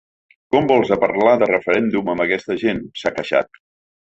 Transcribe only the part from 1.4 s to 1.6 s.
de